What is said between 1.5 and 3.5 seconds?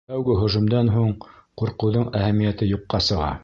ҡурҡыуҙың әһәмиәте юҡҡа сыға.